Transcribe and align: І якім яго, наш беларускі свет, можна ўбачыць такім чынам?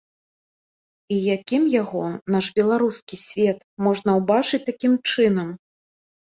І 1.15 1.17
якім 1.35 1.63
яго, 1.81 2.01
наш 2.35 2.45
беларускі 2.61 3.15
свет, 3.25 3.59
можна 3.89 4.09
ўбачыць 4.23 4.63
такім 4.71 4.93
чынам? 5.13 5.55